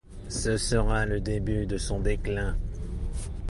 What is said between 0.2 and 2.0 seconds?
Ce sera le début de son